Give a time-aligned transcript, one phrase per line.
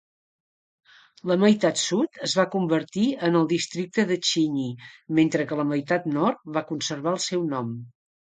[1.31, 4.67] La meitat sud es va convertir en el districte de Xinyi,
[5.21, 7.71] mentre que la meitat nord va conservar el seu nom.